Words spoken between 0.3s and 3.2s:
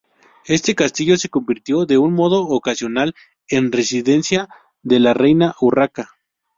Este castillo se convirtió de un modo ocasional